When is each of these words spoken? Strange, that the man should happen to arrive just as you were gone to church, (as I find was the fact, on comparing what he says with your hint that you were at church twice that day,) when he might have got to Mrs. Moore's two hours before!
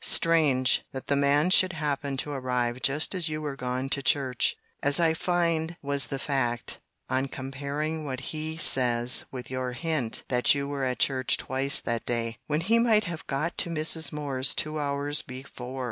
Strange, 0.03 0.83
that 0.93 1.05
the 1.05 1.15
man 1.15 1.51
should 1.51 1.73
happen 1.73 2.17
to 2.17 2.31
arrive 2.31 2.81
just 2.81 3.13
as 3.13 3.29
you 3.29 3.39
were 3.39 3.55
gone 3.55 3.87
to 3.87 4.01
church, 4.01 4.55
(as 4.81 4.99
I 4.99 5.13
find 5.13 5.77
was 5.83 6.07
the 6.07 6.17
fact, 6.17 6.79
on 7.07 7.27
comparing 7.27 8.03
what 8.03 8.31
he 8.33 8.57
says 8.57 9.25
with 9.31 9.51
your 9.51 9.73
hint 9.73 10.23
that 10.27 10.55
you 10.55 10.67
were 10.67 10.83
at 10.85 10.97
church 10.97 11.37
twice 11.37 11.77
that 11.81 12.03
day,) 12.07 12.39
when 12.47 12.61
he 12.61 12.79
might 12.79 13.03
have 13.03 13.27
got 13.27 13.59
to 13.59 13.69
Mrs. 13.69 14.11
Moore's 14.11 14.55
two 14.55 14.79
hours 14.79 15.21
before! 15.21 15.79